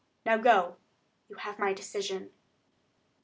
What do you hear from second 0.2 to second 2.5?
Now go; you have my decision."